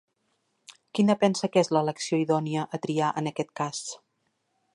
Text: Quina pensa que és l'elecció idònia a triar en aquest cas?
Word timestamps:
Quina 0.99 1.17
pensa 1.23 1.49
que 1.55 1.63
és 1.65 1.69
l'elecció 1.77 2.19
idònia 2.25 2.65
a 2.79 2.81
triar 2.87 3.13
en 3.23 3.31
aquest 3.35 3.55
cas? 3.63 3.85